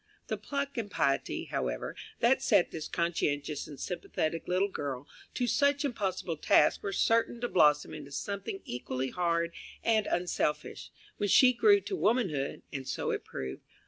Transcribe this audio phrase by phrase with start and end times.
[0.29, 5.85] The pluck and piety, however, that set this conscientious and sympathetic little girl to such
[5.85, 9.53] impossible tasks were certain to blossom into something equally hard
[9.83, 12.63] and unselfish when she grew to womanhood.
[12.73, 13.61] And so it proved.